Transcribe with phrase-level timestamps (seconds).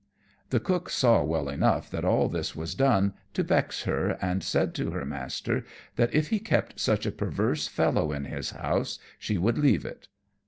[0.49, 4.73] The cook saw well enough that all this was done to vex her, and said
[4.73, 5.63] to her master
[5.95, 10.07] that if he kept such a perverse fellow in his house she would leave it.